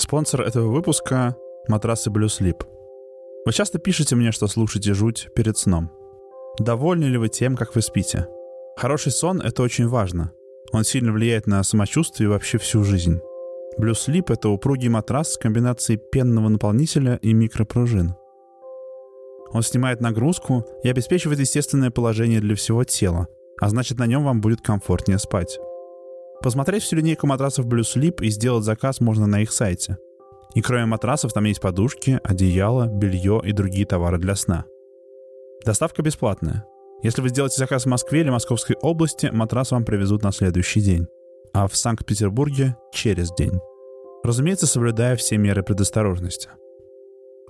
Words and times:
Спонсор 0.00 0.40
этого 0.40 0.68
выпуска— 0.68 1.36
матрасы 1.68 2.08
Blue 2.08 2.24
Sleep. 2.24 2.64
Вы 3.44 3.52
часто 3.52 3.78
пишете 3.78 4.16
мне, 4.16 4.32
что 4.32 4.46
слушаете 4.46 4.94
жуть 4.94 5.28
перед 5.34 5.58
сном. 5.58 5.90
Довольны 6.58 7.04
ли 7.04 7.18
вы 7.18 7.28
тем, 7.28 7.54
как 7.54 7.74
вы 7.74 7.82
спите? 7.82 8.26
Хороший 8.78 9.12
сон— 9.12 9.40
это 9.42 9.62
очень 9.62 9.86
важно. 9.88 10.32
Он 10.72 10.84
сильно 10.84 11.12
влияет 11.12 11.46
на 11.46 11.62
самочувствие 11.62 12.28
и 12.28 12.30
вообще 12.30 12.56
всю 12.56 12.82
жизнь. 12.82 13.20
Blue 13.78 13.92
Sleep— 13.92 14.24
это 14.32 14.48
упругий 14.48 14.88
матрас 14.88 15.34
с 15.34 15.36
комбинацией 15.36 16.00
пенного 16.10 16.48
наполнителя 16.48 17.16
и 17.20 17.34
микропружин. 17.34 18.14
Он 19.52 19.60
снимает 19.62 20.00
нагрузку 20.00 20.64
и 20.82 20.88
обеспечивает 20.88 21.40
естественное 21.40 21.90
положение 21.90 22.40
для 22.40 22.56
всего 22.56 22.84
тела, 22.84 23.28
а 23.60 23.68
значит 23.68 23.98
на 23.98 24.06
нем 24.06 24.24
вам 24.24 24.40
будет 24.40 24.62
комфортнее 24.62 25.18
спать. 25.18 25.58
Посмотреть 26.42 26.82
всю 26.82 26.96
линейку 26.96 27.26
матрасов 27.26 27.66
Blue 27.66 27.82
Sleep 27.82 28.22
и 28.22 28.30
сделать 28.30 28.64
заказ 28.64 29.00
можно 29.00 29.26
на 29.26 29.42
их 29.42 29.52
сайте. 29.52 29.98
И 30.54 30.62
кроме 30.62 30.86
матрасов 30.86 31.32
там 31.32 31.44
есть 31.44 31.60
подушки, 31.60 32.18
одеяло, 32.24 32.86
белье 32.86 33.40
и 33.44 33.52
другие 33.52 33.86
товары 33.86 34.18
для 34.18 34.34
сна. 34.34 34.64
Доставка 35.64 36.02
бесплатная. 36.02 36.64
Если 37.02 37.20
вы 37.20 37.28
сделаете 37.28 37.56
заказ 37.58 37.84
в 37.84 37.88
Москве 37.88 38.20
или 38.20 38.30
Московской 38.30 38.76
области, 38.80 39.26
матрас 39.32 39.70
вам 39.70 39.84
привезут 39.84 40.22
на 40.22 40.32
следующий 40.32 40.80
день. 40.80 41.06
А 41.52 41.68
в 41.68 41.76
Санкт-Петербурге— 41.76 42.76
через 42.92 43.32
день. 43.34 43.58
Разумеется, 44.22 44.66
соблюдая 44.66 45.16
все 45.16 45.36
меры 45.36 45.62
предосторожности. 45.62 46.48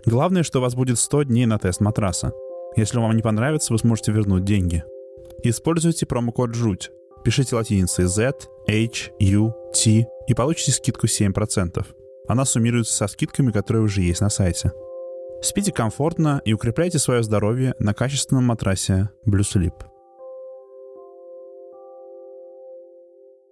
Главное, 0.04 0.42
что 0.42 0.58
у 0.58 0.62
вас 0.62 0.74
будет 0.74 0.98
100 0.98 1.24
дней 1.24 1.46
на 1.46 1.58
тест 1.58 1.80
матраса. 1.80 2.32
Если 2.76 2.98
вам 2.98 3.14
не 3.16 3.22
понравится, 3.22 3.72
вы 3.72 3.78
сможете 3.78 4.12
вернуть 4.12 4.44
деньги. 4.44 4.84
Используйте 5.42 6.06
промокод 6.06 6.54
«ЖУТь». 6.54 6.90
Пишите 7.24 7.56
латиницей 7.56 8.06
Z, 8.06 8.32
H, 8.70 9.10
U, 9.18 9.52
T 9.74 10.06
и 10.28 10.34
получите 10.34 10.70
скидку 10.70 11.06
7%. 11.06 11.84
Она 12.28 12.44
суммируется 12.44 12.94
со 12.94 13.08
скидками, 13.08 13.50
которые 13.50 13.82
уже 13.82 14.00
есть 14.02 14.20
на 14.20 14.30
сайте. 14.30 14.72
Спите 15.42 15.72
комфортно 15.72 16.40
и 16.44 16.52
укрепляйте 16.52 17.00
свое 17.00 17.24
здоровье 17.24 17.74
на 17.80 17.94
качественном 17.94 18.44
матрасе 18.44 19.10
Blue 19.26 19.40
Sleep. 19.40 19.74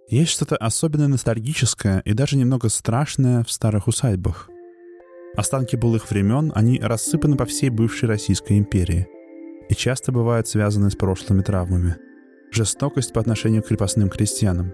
Есть 0.09 0.31
что-то 0.31 0.57
особенно 0.57 1.09
ностальгическое 1.09 2.01
и 2.05 2.13
даже 2.13 2.37
немного 2.37 2.69
страшное 2.69 3.43
в 3.43 3.51
старых 3.51 3.89
усадьбах. 3.89 4.49
Останки 5.37 5.75
былых 5.75 6.11
времен, 6.11 6.53
они 6.55 6.79
рассыпаны 6.79 7.37
по 7.37 7.45
всей 7.45 7.71
бывшей 7.71 8.09
Российской 8.09 8.57
империи 8.57 9.09
и 9.69 9.75
часто 9.75 10.13
бывают 10.13 10.47
связаны 10.47 10.91
с 10.91 10.97
прошлыми 10.97 11.43
травмами– 11.43 11.97
жестокость 12.53 13.13
по 13.13 13.21
отношению 13.21 13.63
к 13.63 13.67
крепостным 13.67 14.09
крестьянам, 14.09 14.73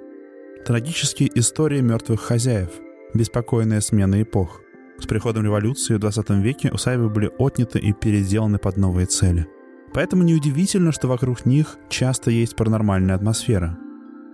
трагические 0.64 1.30
истории 1.38 1.80
мертвых 1.80 2.20
хозяев, 2.20 2.70
беспокойная 3.12 3.80
смена 3.80 4.22
эпох. 4.22 4.60
С 4.98 5.06
приходом 5.06 5.44
революции 5.44 5.94
в 5.94 5.98
20 5.98 6.30
веке 6.30 6.70
усадьбы 6.72 7.10
были 7.10 7.30
отняты 7.38 7.78
и 7.78 7.92
переделаны 7.92 8.58
под 8.58 8.76
новые 8.76 9.06
цели. 9.06 9.46
Поэтому 9.92 10.22
неудивительно, 10.22 10.92
что 10.92 11.08
вокруг 11.08 11.44
них 11.44 11.76
часто 11.88 12.30
есть 12.30 12.56
паранормальная 12.56 13.14
атмосфера. 13.14 13.78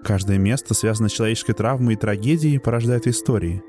Каждое 0.05 0.39
место, 0.39 0.72
связанное 0.72 1.11
с 1.11 1.12
человеческой 1.12 1.55
травмой 1.55 1.95
и 1.95 1.98
трагедией, 1.98 2.59
порождает 2.59 3.06
истории. 3.06 3.62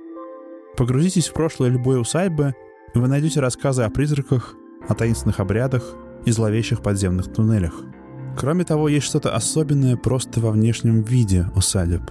Погрузитесь 0.78 1.28
в 1.28 1.34
прошлое 1.34 1.70
любой 1.70 2.00
усадьбы, 2.00 2.56
и 2.94 3.00
вы 3.00 3.08
найдете 3.08 3.40
рассказы 3.40 3.84
о 3.84 3.90
призраках, 3.90 4.56
о 4.88 4.94
таинственных 4.94 5.40
обрядах 5.40 5.96
и 6.26 6.32
зловещих 6.32 6.82
подземных 6.82 7.34
туннелях– 7.34 7.74
Кроме 8.38 8.64
того, 8.64 8.88
есть 8.88 9.06
что-то 9.06 9.36
особенное 9.36 9.98
просто 9.98 10.40
во 10.40 10.52
внешнем 10.52 11.02
виде 11.04 11.48
усадеб. 11.56 12.02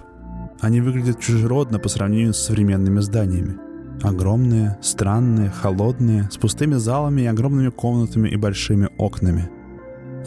Они 0.61 0.79
выглядят 0.79 1.19
чужеродно 1.19 1.79
по 1.79 1.89
сравнению 1.89 2.35
с 2.35 2.37
современными 2.37 2.99
зданиями. 2.99 3.57
Огромные, 4.03 4.77
странные, 4.81 5.49
холодные, 5.49 6.29
с 6.31 6.37
пустыми 6.37 6.75
залами 6.75 7.21
и 7.21 7.25
огромными 7.25 7.69
комнатами 7.69 8.29
и 8.29 8.35
большими 8.35 8.87
окнами. 8.97 9.49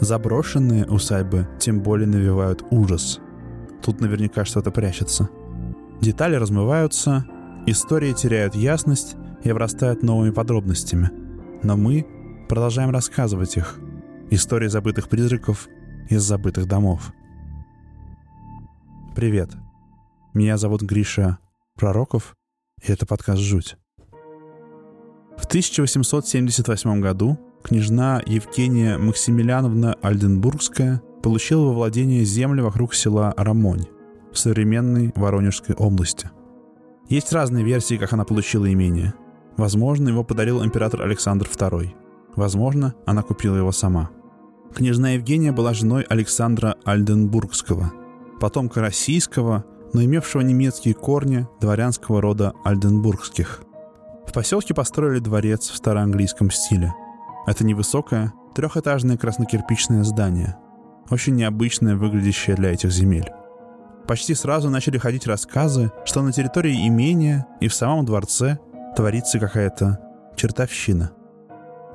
Заброшенные 0.01 0.85
усадьбы 0.85 1.47
тем 1.57 1.79
более 1.81 2.07
навевают 2.07 2.65
ужас. 2.69 3.21
Тут 3.81 4.01
наверняка 4.01 4.43
что-то 4.43 4.71
прячется. 4.71 5.29
Детали 6.01 6.35
размываются, 6.35 7.25
истории 7.65 8.11
теряют 8.11 8.55
ясность 8.55 9.15
и 9.43 9.49
обрастают 9.49 10.03
новыми 10.03 10.31
подробностями. 10.31 11.11
Но 11.63 11.77
мы 11.77 12.05
продолжаем 12.49 12.89
рассказывать 12.89 13.55
их. 13.55 13.79
Истории 14.31 14.67
забытых 14.67 15.07
призраков 15.07 15.69
из 16.09 16.23
забытых 16.23 16.67
домов. 16.67 17.13
Привет. 19.15 19.51
Меня 20.35 20.57
зовут 20.57 20.83
Гриша 20.83 21.39
Пророков, 21.75 22.35
и 22.83 22.91
это 22.91 23.07
подкаст 23.07 23.41
«Жуть». 23.41 23.77
В 25.37 25.45
1878 25.45 27.01
году 27.01 27.39
княжна 27.63 28.21
Евгения 28.25 28.97
Максимилиановна 28.97 29.95
Альденбургская 30.03 31.01
получила 31.23 31.67
во 31.67 31.73
владение 31.73 32.23
земли 32.25 32.61
вокруг 32.61 32.93
села 32.93 33.33
Рамонь 33.37 33.87
в 34.31 34.37
современной 34.37 35.11
Воронежской 35.15 35.73
области. 35.73 36.29
Есть 37.09 37.33
разные 37.33 37.65
версии, 37.65 37.95
как 37.95 38.13
она 38.13 38.25
получила 38.25 38.71
имение. 38.71 39.13
Возможно, 39.57 40.09
его 40.09 40.23
подарил 40.23 40.63
император 40.63 41.01
Александр 41.01 41.47
II. 41.47 41.95
Возможно, 42.35 42.93
она 43.07 43.23
купила 43.23 43.55
его 43.55 43.71
сама– 43.71 44.11
Княжна 44.75 45.11
Евгения 45.11 45.53
была 45.53 45.73
женой 45.73 46.03
Александра 46.03 46.75
Альденбургского, 46.83 47.93
потомка 48.41 48.81
российского, 48.81 49.63
но 49.95 50.03
имевшего 50.03 50.41
немецкие 50.41 50.93
корни 50.93 51.47
дворянского 51.61 52.21
рода 52.21 52.51
Альденбургских. 52.65 53.61
В 54.27 54.33
поселке 54.33 54.73
построили 54.73 55.19
дворец 55.19 55.69
в 55.69 55.75
староанглийском 55.77 56.51
стиле. 56.51 56.93
Это 57.47 57.63
невысокое, 57.63 58.33
трехэтажное 58.53 59.15
краснокирпичное 59.15 60.03
здание, 60.03 60.57
очень 61.09 61.35
необычное, 61.35 61.95
выглядящее 61.95 62.57
для 62.57 62.73
этих 62.73 62.91
земель. 62.91 63.31
Почти 64.05 64.33
сразу 64.33 64.69
начали 64.69 64.97
ходить 64.97 65.27
рассказы, 65.27 65.93
что 66.03 66.21
на 66.21 66.33
территории 66.33 66.85
имения 66.85 67.47
и 67.61 67.69
в 67.69 67.73
самом 67.73 68.05
дворце 68.05 68.59
творится 68.97 69.39
какая-то 69.39 69.99
чертовщина– 70.35 71.11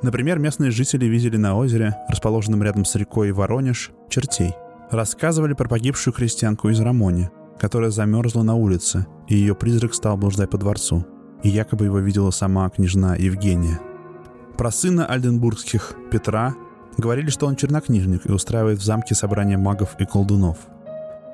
Например, 0.02 0.38
местные 0.38 0.70
жители 0.70 1.04
видели 1.04 1.36
на 1.36 1.54
озере, 1.58 1.94
расположенном 2.08 2.62
рядом 2.62 2.86
с 2.86 2.94
рекой 2.94 3.32
Воронеж, 3.32 3.90
чертей. 4.08 4.54
Рассказывали 4.90 5.52
про 5.52 5.68
погибшую 5.68 6.14
крестьянку 6.14 6.70
из 6.70 6.80
Рамони, 6.80 7.28
которая 7.60 7.90
замерзла 7.90 8.42
на 8.42 8.54
улице, 8.54 9.06
и 9.28 9.36
ее 9.36 9.54
призрак 9.54 9.94
стал 9.94 10.16
блуждать 10.16 10.50
по 10.50 10.58
дворцу. 10.58 11.06
И 11.42 11.50
якобы 11.50 11.84
его 11.84 11.98
видела 11.98 12.30
сама 12.30 12.68
княжна 12.70 13.14
Евгения. 13.16 13.78
Про 14.56 14.70
сына 14.70 15.06
Альденбургских, 15.06 15.94
Петра, 16.10 16.54
говорили, 16.96 17.28
что 17.28 17.46
он 17.46 17.56
чернокнижник 17.56 18.26
и 18.26 18.32
устраивает 18.32 18.78
в 18.78 18.84
замке 18.84 19.14
собрания 19.14 19.58
магов 19.58 19.94
и 19.98 20.06
колдунов. 20.06 20.56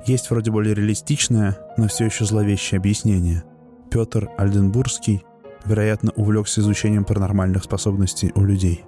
Есть 0.04 0.30
вроде 0.30 0.50
более 0.50 0.74
реалистичное, 0.74 1.58
но 1.76 1.88
все 1.88 2.04
еще 2.06 2.24
зловещее 2.24 2.78
объяснение. 2.78 3.44
Петр 3.90 4.28
Альденбургский 4.36 5.24
вероятно, 5.64 6.12
увлекся 6.16 6.60
изучением 6.60 7.04
паранормальных 7.04 7.64
способностей 7.64 8.32
у 8.34 8.42
людей. 8.42 8.84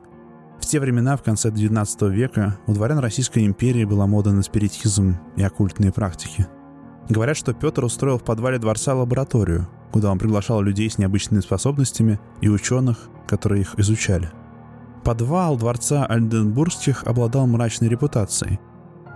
В 0.60 0.66
те 0.66 0.80
времена, 0.80 1.16
в 1.16 1.22
конце 1.22 1.50
XIX 1.50 2.10
века, 2.10 2.58
у 2.66 2.72
дворян 2.72 2.98
Российской 2.98 3.46
империи 3.46 3.84
была 3.84 4.06
мода 4.06 4.32
на 4.32 4.42
спиритизм 4.42 5.16
и 5.36 5.42
оккультные 5.42 5.92
практики. 5.92 6.46
Говорят, 7.08 7.36
что 7.38 7.54
Петр 7.54 7.84
устроил 7.84 8.18
в 8.18 8.24
подвале 8.24 8.58
дворца 8.58 8.94
лабораторию, 8.94 9.66
куда 9.92 10.12
он 10.12 10.18
приглашал 10.18 10.60
людей 10.60 10.90
с 10.90 10.98
необычными 10.98 11.40
способностями 11.40 12.20
и 12.42 12.48
ученых, 12.48 13.08
которые 13.26 13.62
их 13.62 13.78
изучали. 13.78 14.30
Подвал 15.04 15.56
дворца 15.56 16.04
Альденбургских 16.04 17.04
обладал 17.04 17.46
мрачной 17.46 17.88
репутацией. 17.88 18.60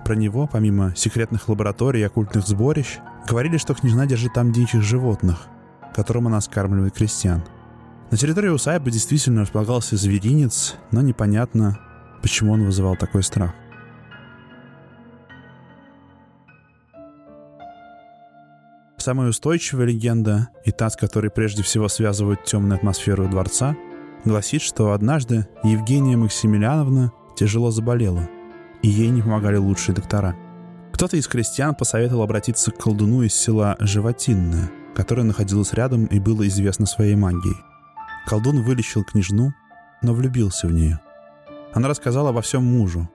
Про 0.06 0.14
него, 0.14 0.48
помимо 0.50 0.94
секретных 0.96 1.48
лабораторий 1.48 2.00
и 2.00 2.04
оккультных 2.04 2.46
сборищ, 2.46 2.98
говорили, 3.28 3.58
что 3.58 3.74
княжна 3.74 4.06
держит 4.06 4.32
там 4.32 4.52
диких 4.52 4.82
животных, 4.82 5.46
которым 5.94 6.28
она 6.28 6.40
скармливает 6.40 6.94
крестьян. 6.94 7.42
На 8.10 8.16
территории 8.16 8.48
усадьбы 8.48 8.90
действительно 8.90 9.42
располагался 9.42 9.96
зверинец, 9.96 10.76
но 10.90 11.02
непонятно, 11.02 11.78
почему 12.22 12.52
он 12.52 12.64
вызывал 12.64 12.96
такой 12.96 13.22
страх. 13.22 13.52
Самая 19.02 19.30
устойчивая 19.30 19.86
легенда, 19.86 20.50
и 20.64 20.70
та, 20.70 20.88
с 20.88 20.94
которой 20.94 21.28
прежде 21.28 21.64
всего 21.64 21.88
связывают 21.88 22.44
темную 22.44 22.76
атмосферу 22.76 23.28
дворца, 23.28 23.76
гласит, 24.24 24.62
что 24.62 24.92
однажды 24.92 25.48
Евгения 25.64 26.16
Максимилиановна 26.16 27.10
тяжело 27.34 27.72
заболела, 27.72 28.28
и 28.82 28.88
ей 28.88 29.08
не 29.08 29.20
помогали 29.20 29.56
лучшие 29.56 29.96
доктора. 29.96 30.36
Кто-то 30.92 31.16
из 31.16 31.26
крестьян 31.26 31.74
посоветовал 31.74 32.22
обратиться 32.22 32.70
к 32.70 32.78
колдуну 32.78 33.22
из 33.22 33.34
села 33.34 33.76
Животинное– 33.80 34.70
которое 34.94 35.22
находилось 35.22 35.72
рядом 35.72 36.06
и 36.06 36.18
было 36.18 36.46
известно 36.48 36.86
своей 36.86 37.14
магией. 37.14 37.56
Колдун 38.26 38.62
вылечил 38.62 39.04
княжну, 39.04 39.52
но 40.02 40.14
влюбился 40.14 40.66
в 40.66 40.72
нее. 40.72 41.00
Она 41.72 41.88
рассказала 41.88 42.30
обо 42.30 42.42
всем 42.42 42.64
мужу. 42.64 43.08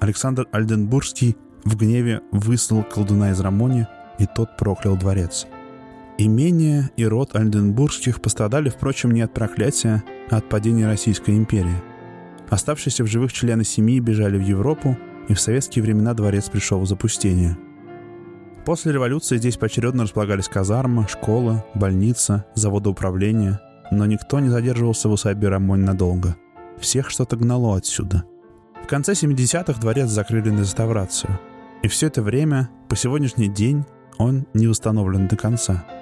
Александр 0.00 0.46
Альденбургский 0.52 1.36
в 1.64 1.76
гневе 1.76 2.20
выслал 2.30 2.82
колдуна 2.82 3.30
из 3.30 3.40
Рамони, 3.40 3.86
и 4.18 4.26
тот 4.26 4.56
проклял 4.56 4.96
дворец. 4.96 5.46
Имение 6.16 6.90
и 6.96 7.04
род 7.04 7.34
Альденбургских 7.34 8.20
пострадали, 8.20 8.68
впрочем, 8.68 9.10
не 9.10 9.22
от 9.22 9.34
проклятия, 9.34 10.04
а 10.30 10.36
от 10.36 10.48
падения 10.48 10.86
Российской 10.86 11.36
империи. 11.36 11.82
Оставшиеся 12.50 13.02
в 13.02 13.08
живых 13.08 13.32
члены 13.32 13.64
семьи 13.64 13.98
бежали 13.98 14.38
в 14.38 14.42
Европу, 14.42 14.96
и 15.28 15.34
в 15.34 15.40
советские 15.40 15.82
времена 15.82 16.14
дворец 16.14 16.48
пришел 16.48 16.80
в 16.80 16.86
запустение. 16.86 17.56
После 18.64 18.92
революции 18.92 19.36
здесь 19.36 19.56
поочередно 19.56 20.04
располагались 20.04 20.48
казарма, 20.48 21.08
школа, 21.08 21.64
больница, 21.74 22.46
заводы 22.54 22.90
управления, 22.90 23.60
но 23.90 24.06
никто 24.06 24.40
не 24.40 24.48
задерживался 24.48 25.08
в 25.08 25.12
усадьбе 25.12 25.48
Рамонь 25.48 25.80
надолго. 25.80 26.36
Всех 26.78 27.10
что-то 27.10 27.36
гнало 27.36 27.76
отсюда. 27.76 28.24
В 28.82 28.86
конце 28.86 29.12
70-х 29.12 29.80
дворец 29.80 30.10
закрыли 30.10 30.50
на 30.50 30.60
реставрацию. 30.60 31.38
И 31.82 31.88
все 31.88 32.06
это 32.06 32.22
время, 32.22 32.70
по 32.88 32.96
сегодняшний 32.96 33.48
день, 33.48 33.84
он 34.18 34.46
не 34.54 34.66
восстановлен 34.66 35.28
до 35.28 35.36
конца– 35.36 35.84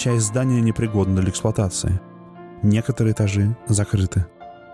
Часть 0.00 0.28
здания 0.28 0.62
непригодна 0.62 1.20
для 1.20 1.28
эксплуатации. 1.30 2.00
Некоторые 2.62 3.12
этажи 3.12 3.54
закрыты. 3.68 4.24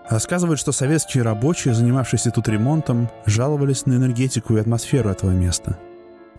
Рассказывают, 0.09 0.57
что 0.57 0.71
советские 0.71 1.23
рабочие, 1.23 1.73
занимавшиеся 1.73 2.31
тут 2.31 2.47
ремонтом, 2.47 3.09
жаловались 3.25 3.85
на 3.85 3.95
энергетику 3.95 4.55
и 4.55 4.59
атмосферу 4.61 5.09
этого 5.09 5.31
места. 5.31 5.77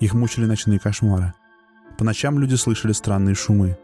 Их 0.00 0.14
мучили 0.14 0.46
ночные 0.46 0.78
кошмары. 0.78 1.34
По 1.98 2.04
ночам 2.04 2.38
люди 2.38 2.54
слышали 2.54 2.92
странные 2.92 3.34
шумы. 3.34 3.76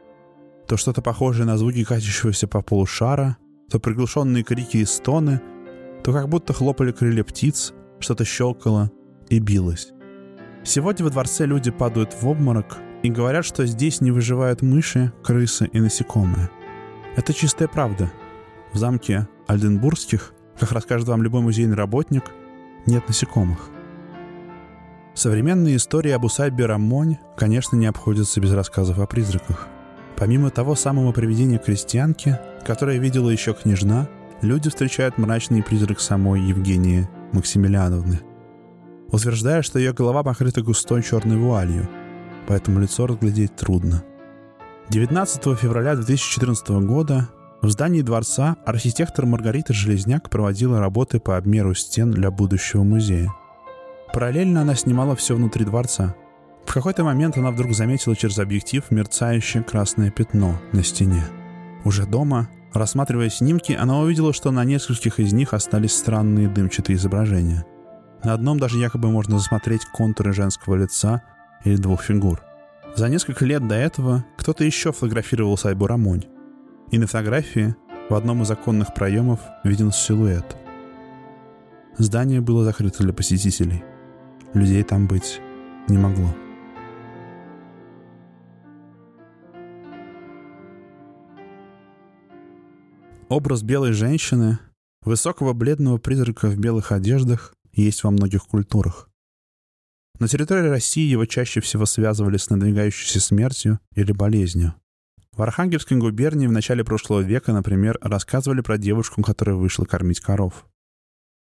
То 0.66 0.78
что-то 0.78 1.02
похожее 1.02 1.44
на 1.44 1.58
звуки 1.58 1.84
катящегося 1.84 2.48
по 2.48 2.62
полу 2.62 2.86
шара, 2.86 3.36
то 3.68 3.78
приглушенные 3.78 4.42
крики 4.42 4.78
и 4.78 4.84
стоны, 4.86 5.42
то 6.02 6.14
как 6.14 6.30
будто 6.30 6.54
хлопали 6.54 6.92
крылья 6.92 7.24
птиц, 7.24 7.74
что-то 7.98 8.24
щелкало 8.24 8.90
и 9.28 9.38
билось. 9.38 9.92
Сегодня 10.64 11.04
во 11.04 11.10
дворце 11.10 11.46
люди 11.46 11.70
падают 11.70 12.14
в 12.20 12.26
обморок, 12.26 12.78
и 13.04 13.10
говорят, 13.10 13.44
что 13.44 13.66
здесь 13.66 14.00
не 14.00 14.10
выживают 14.10 14.62
мыши, 14.62 15.12
крысы 15.22 15.66
и 15.66 15.78
насекомые. 15.78 16.48
Это 17.16 17.34
чистая 17.34 17.68
правда. 17.68 18.10
В 18.72 18.78
замке 18.78 19.28
Альденбургских, 19.46 20.32
как 20.58 20.72
расскажет 20.72 21.06
вам 21.06 21.22
любой 21.22 21.42
музейный 21.42 21.76
работник, 21.76 22.24
нет 22.86 23.06
насекомых. 23.06 23.68
Современные 25.12 25.76
истории 25.76 26.12
об 26.12 26.24
усадьбе 26.24 26.64
Рамонь, 26.64 27.18
конечно, 27.36 27.76
не 27.76 27.86
обходятся 27.86 28.40
без 28.40 28.52
рассказов 28.52 28.98
о 28.98 29.06
призраках. 29.06 29.68
Помимо 30.16 30.48
того 30.48 30.74
самого 30.74 31.12
привидения 31.12 31.58
крестьянки, 31.58 32.40
которое 32.66 32.98
видела 32.98 33.28
еще 33.28 33.52
княжна, 33.52 34.08
люди 34.40 34.70
встречают 34.70 35.18
мрачный 35.18 35.62
призрак 35.62 36.00
самой 36.00 36.40
Евгении 36.40 37.06
Максимилиановны. 37.32 38.20
Утверждая, 39.14 39.62
что 39.62 39.78
ее 39.78 39.92
голова 39.92 40.22
покрыта 40.22 40.62
густой 40.62 41.02
черной 41.02 41.36
вуалью– 41.36 41.88
поэтому 42.46 42.80
лицо 42.80 43.06
разглядеть 43.06 43.56
трудно. 43.56 44.02
19 44.90 45.58
февраля 45.58 45.94
2014 45.94 46.68
года 46.86 47.28
в 47.62 47.70
здании 47.70 48.02
дворца 48.02 48.56
архитектор 48.66 49.24
Маргарита 49.24 49.72
Железняк 49.72 50.28
проводила 50.28 50.78
работы 50.78 51.18
по 51.18 51.36
обмеру 51.36 51.74
стен 51.74 52.10
для 52.10 52.30
будущего 52.30 52.82
музея. 52.82 53.34
Параллельно 54.12 54.62
она 54.62 54.74
снимала 54.74 55.16
все 55.16 55.34
внутри 55.34 55.64
дворца. 55.64 56.14
В 56.66 56.72
какой-то 56.72 57.04
момент 57.04 57.38
она 57.38 57.50
вдруг 57.50 57.72
заметила 57.72 58.14
через 58.14 58.38
объектив 58.38 58.84
мерцающее 58.90 59.62
красное 59.62 60.10
пятно 60.10 60.60
на 60.72 60.82
стене. 60.82 61.24
Уже 61.84 62.06
дома, 62.06 62.48
рассматривая 62.72 63.30
снимки, 63.30 63.72
она 63.72 63.98
увидела, 63.98 64.32
что 64.32 64.50
на 64.50 64.64
нескольких 64.64 65.20
из 65.20 65.32
них 65.32 65.54
остались 65.54 65.94
странные 65.94 66.48
дымчатые 66.48 66.96
изображения. 66.96 67.64
На 68.24 68.32
одном 68.32 68.58
даже 68.58 68.78
якобы 68.78 69.10
можно 69.10 69.38
засмотреть 69.38 69.84
контуры 69.84 70.32
женского 70.32 70.76
лица 70.76 71.22
или 71.62 71.76
двух 71.76 72.02
фигур. 72.02 72.42
За 72.96 73.10
несколько 73.10 73.44
лет 73.44 73.68
до 73.68 73.74
этого 73.74 74.24
кто-то 74.38 74.64
еще 74.64 74.92
фотографировал 74.92 75.58
Сайбу 75.58 75.86
Рамонь. 75.86 76.24
И 76.90 76.98
на 76.98 77.06
фотографии 77.06 77.76
в 78.08 78.14
одном 78.14 78.42
из 78.42 78.48
законных 78.48 78.94
проемов 78.94 79.40
виден 79.62 79.92
силуэт. 79.92 80.56
Здание 81.98 82.40
было 82.40 82.64
закрыто 82.64 83.02
для 83.02 83.12
посетителей. 83.12 83.84
Людей 84.54 84.82
там 84.84 85.06
быть 85.06 85.40
не 85.88 85.98
могло. 85.98 86.34
Образ 93.28 93.62
белой 93.62 93.92
женщины, 93.92 94.58
высокого 95.02 95.52
бледного 95.52 95.98
призрака 95.98 96.48
в 96.48 96.56
белых 96.56 96.92
одеждах, 96.92 97.54
есть 97.82 98.04
во 98.04 98.10
многих 98.10 98.44
культурах. 98.46 99.08
На 100.20 100.28
территории 100.28 100.68
России 100.68 101.08
его 101.08 101.26
чаще 101.26 101.60
всего 101.60 101.86
связывали 101.86 102.36
с 102.36 102.48
надвигающейся 102.48 103.20
смертью 103.20 103.80
или 103.94 104.12
болезнью. 104.12 104.74
В 105.32 105.42
Архангельской 105.42 105.96
губернии 105.96 106.46
в 106.46 106.52
начале 106.52 106.84
прошлого 106.84 107.20
века, 107.20 107.52
например, 107.52 107.98
рассказывали 108.00 108.60
про 108.60 108.78
девушку, 108.78 109.22
которая 109.22 109.56
вышла 109.56 109.84
кормить 109.84 110.20
коров. 110.20 110.66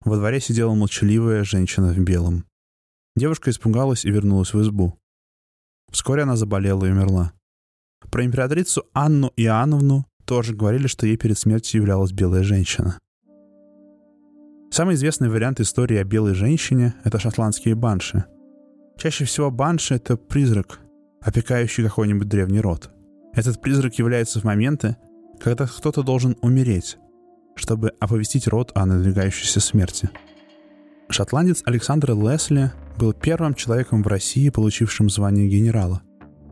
Во 0.05 0.15
дворе 0.15 0.39
сидела 0.39 0.73
молчаливая 0.75 1.43
женщина 1.43 1.91
в 1.91 1.97
белом. 1.97 2.45
Девушка 3.15 3.49
испугалась 3.49 4.05
и 4.05 4.11
вернулась 4.11 4.53
в 4.53 4.61
избу. 4.61 4.99
Вскоре 5.91 6.21
она 6.21 6.35
заболела 6.35 6.85
и 6.85 6.91
умерла. 6.91 7.33
Про 8.11 8.23
императрицу 8.23 8.85
Анну 8.93 9.33
Иоанновну 9.35 10.05
тоже 10.25 10.55
говорили, 10.55 10.85
что 10.85 11.07
ей 11.07 11.17
перед 11.17 11.37
смертью 11.37 11.81
являлась 11.81 12.11
белая 12.11 12.43
женщина. 12.43 12.99
Самый 14.71 14.95
известный 14.95 15.29
вариант 15.29 15.59
истории 15.59 15.97
о 15.97 16.03
белой 16.03 16.33
женщине— 16.33 16.93
это 17.03 17.19
шотландские 17.19 17.75
банши— 17.75 18.25
Чаще 18.99 19.23
всего 19.23 19.49
банши— 19.49 19.95
это 19.95 20.17
призрак, 20.17 20.81
опекающий 21.21 21.85
какой-нибудь 21.85 22.27
древний 22.27 22.59
род. 22.59 22.91
Этот 23.33 23.61
призрак 23.61 23.95
является 23.95 24.41
в 24.41 24.43
моменты, 24.43 24.97
когда 25.39 25.67
кто-то 25.67 26.03
должен 26.03 26.35
умереть, 26.41 26.97
чтобы 27.55 27.93
оповестить 28.01 28.45
род 28.49 28.73
о 28.75 28.85
надвигающейся 28.85 29.61
смерти. 29.61 30.09
Шотландец 31.07 31.61
Александр 31.65 32.11
Лесли 32.11 32.73
был 32.97 33.13
первым 33.13 33.53
человеком 33.53 34.03
в 34.03 34.07
России, 34.07 34.49
получившим 34.49 35.09
звание 35.09 35.47
генерала. 35.47 36.01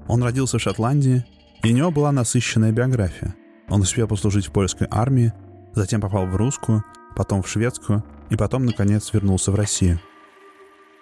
Он 0.08 0.24
родился 0.24 0.58
в 0.58 0.62
Шотландии, 0.62 1.26
и 1.64 1.74
у 1.74 1.76
него 1.76 1.92
была 1.92 2.14
насыщенная 2.14 2.72
биография. 2.72 3.36
Он 3.68 3.82
успел 3.82 4.08
послужить 4.08 4.48
в 4.48 4.54
польской 4.54 4.88
армии, 4.90 5.34
затем 5.74 6.00
попал 6.00 6.28
в 6.28 6.36
русскую, 6.38 6.82
потом 7.18 7.44
в 7.44 7.50
шведскую, 7.50 8.04
и 8.30 8.38
потом, 8.38 8.66
наконец, 8.66 9.12
вернулся 9.12 9.52
в 9.52 9.56
Россию– 9.56 10.00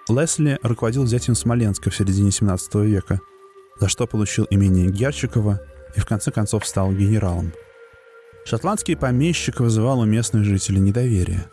Лесли 0.08 0.60
руководил 0.62 1.04
взятием 1.04 1.36
Смоленска 1.36 1.90
в 1.90 1.96
середине 1.96 2.30
17 2.30 2.76
века, 2.76 3.22
за 3.80 3.90
что 3.90 4.06
получил 4.06 4.46
имение 4.52 4.92
Герчикова 4.92 5.60
и 5.96 6.00
в 6.00 6.06
конце 6.06 6.32
концов 6.32 6.68
стал 6.68 6.92
генералом. 6.92 7.54
Шотландский 8.46 8.96
помещик 8.96 9.60
вызывал 9.60 10.00
у 10.02 10.06
местных 10.06 10.44
жителей 10.44 10.80
недоверие. 10.80 11.50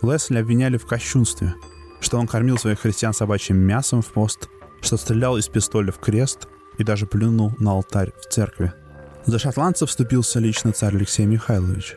Лесли 0.00 0.38
обвиняли 0.38 0.78
в 0.78 0.86
кощунстве, 0.86 1.54
что 2.00 2.18
он 2.18 2.26
кормил 2.26 2.56
своих 2.56 2.80
христиан 2.80 3.12
собачьим 3.12 3.58
мясом 3.58 4.00
в 4.00 4.06
пост, 4.06 4.48
что 4.80 4.96
стрелял 4.96 5.36
из 5.36 5.48
пистоля 5.48 5.92
в 5.92 5.98
крест 5.98 6.48
и 6.78 6.84
даже 6.84 7.04
плюнул 7.04 7.52
на 7.58 7.72
алтарь 7.72 8.12
в 8.18 8.32
церкви. 8.32 8.72
За 9.26 9.38
шотландцев 9.38 9.90
вступился 9.90 10.38
лично 10.38 10.72
царь 10.72 10.96
Алексей 10.96 11.26
Михайлович 11.26 11.96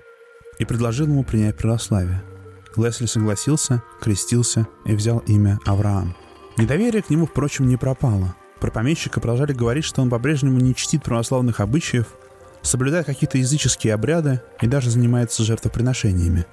и 0.59 0.65
предложил 0.65 1.07
ему 1.07 1.23
принять 1.23 1.57
православие– 1.57 2.21
Лесли 2.75 3.05
согласился, 3.05 3.83
крестился 4.01 4.67
и 4.85 4.95
взял 4.95 5.19
имя 5.19 5.59
Авраам. 5.65 6.15
Недоверие 6.57 7.01
к 7.01 7.09
нему, 7.09 7.25
впрочем, 7.25 7.67
не 7.67 7.77
пропало. 7.77 8.35
Про 8.59 8.71
помещика 8.71 9.19
продолжали 9.19 9.53
говорить, 9.53 9.85
что 9.85 10.01
он 10.01 10.09
по-прежнему 10.09 10.59
не 10.59 10.73
чтит 10.73 11.03
православных 11.03 11.59
обычаев, 11.59 12.07
соблюдает 12.61 13.05
какие-то 13.05 13.37
языческие 13.37 13.93
обряды 13.93 14.41
и 14.61 14.67
даже 14.67 14.89
занимается 14.89 15.43
жертвоприношениями. 15.43 16.45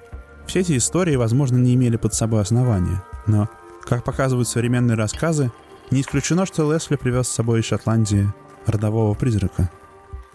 Все 0.45 0.59
эти 0.59 0.77
истории, 0.77 1.15
возможно, 1.15 1.57
не 1.57 1.73
имели 1.75 1.95
под 1.95 2.13
собой 2.13 2.41
основания, 2.41 3.01
но, 3.27 3.47
как 3.83 4.03
показывают 4.03 4.49
современные 4.49 4.97
рассказы, 4.97 5.51
не 5.89 6.01
исключено, 6.01 6.45
что 6.45 6.71
Лесли 6.71 6.97
привез 6.97 7.27
с 7.27 7.33
собой 7.33 7.61
из 7.61 7.65
Шотландии 7.65 8.31
родового 8.65 9.13
призрака. 9.13 9.69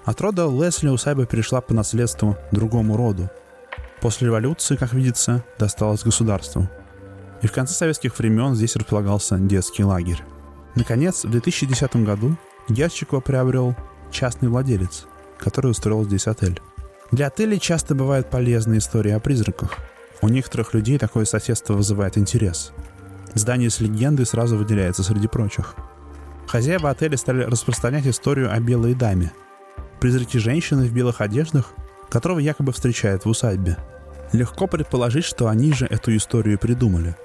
От 0.04 0.20
рода 0.20 0.48
Лесли 0.48 0.88
усадьба 0.88 1.26
перешла 1.26 1.60
по 1.60 1.74
наследству 1.74 2.36
другому 2.52 2.96
роду, 2.96 3.28
После 4.00 4.26
революции, 4.26 4.76
как 4.76 4.92
видится, 4.92 5.44
досталось 5.58 6.04
государству. 6.04 6.68
И 7.42 7.46
в 7.46 7.52
конце 7.52 7.74
советских 7.74 8.18
времен 8.18 8.54
здесь 8.54 8.76
располагался 8.76 9.38
детский 9.38 9.84
лагерь. 9.84 10.22
Наконец, 10.74 11.24
в 11.24 11.30
2010 11.30 11.96
году 11.96 12.36
Герчикова 12.68 13.20
приобрел 13.20 13.74
частный 14.10 14.48
владелец, 14.48 15.06
который 15.38 15.70
устроил 15.70 16.04
здесь 16.04 16.26
отель. 16.26 16.60
Для 17.12 17.28
отелей 17.28 17.58
часто 17.58 17.94
бывают 17.94 18.30
полезные 18.30 18.78
истории 18.78 19.12
о 19.12 19.20
призраках. 19.20 19.74
У 20.22 20.28
некоторых 20.28 20.74
людей 20.74 20.98
такое 20.98 21.24
соседство 21.24 21.74
вызывает 21.74 22.18
интерес. 22.18 22.72
Здание 23.34 23.70
с 23.70 23.80
легендой 23.80 24.26
сразу 24.26 24.56
выделяется 24.56 25.02
среди 25.02 25.28
прочих. 25.28 25.74
Хозяева 26.46 26.90
отеля 26.90 27.16
стали 27.16 27.42
распространять 27.42 28.06
историю 28.06 28.52
о 28.52 28.58
белой 28.60 28.94
даме. 28.94 29.32
Призраки 30.00 30.38
женщины 30.38 30.86
в 30.86 30.92
белых 30.92 31.20
одеждах 31.20 31.72
которого 32.08 32.38
якобы 32.38 32.72
встречают 32.72 33.24
в 33.24 33.28
усадьбе. 33.28 33.76
Легко 34.32 34.66
предположить, 34.66 35.24
что 35.24 35.48
они 35.48 35.72
же 35.72 35.86
эту 35.86 36.16
историю 36.16 36.58
придумали. 36.58 37.16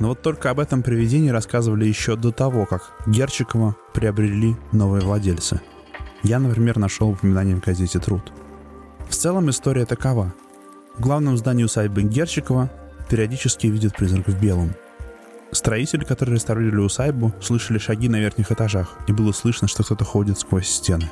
Но 0.00 0.08
вот 0.08 0.22
только 0.22 0.50
об 0.50 0.60
этом 0.60 0.82
привидении 0.82 1.30
рассказывали 1.30 1.84
еще 1.84 2.16
до 2.16 2.30
того, 2.30 2.66
как 2.66 2.92
Герчикова 3.06 3.76
приобрели 3.92 4.56
новые 4.72 5.02
владельцы. 5.02 5.60
я, 6.22 6.38
например, 6.38 6.78
нашел 6.78 7.10
упоминание 7.10 7.56
в 7.56 7.60
газете 7.60 7.98
«Труд». 7.98 8.32
В 9.08 9.14
целом 9.14 9.50
история 9.50 9.86
такова. 9.86 10.32
В 10.96 11.00
главном 11.00 11.36
здании 11.36 11.64
усадьбы 11.64 12.02
Герчикова 12.02 12.70
периодически 13.08 13.66
видят 13.66 13.96
призрак 13.96 14.28
в 14.28 14.40
белом. 14.40 14.74
Строители, 15.50 16.04
которые 16.04 16.36
реставрировали 16.36 16.80
усадьбу, 16.80 17.32
слышали 17.40 17.78
шаги 17.78 18.08
на 18.08 18.20
верхних 18.20 18.52
этажах, 18.52 18.96
и 19.06 19.12
было 19.12 19.32
слышно, 19.32 19.66
что 19.66 19.82
кто-то 19.82 20.04
ходит 20.04 20.38
сквозь 20.38 20.68
стены. 20.68 21.10